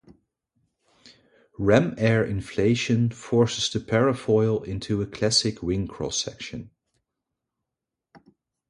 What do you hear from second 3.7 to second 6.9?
the parafoil into a classic wing cross-section.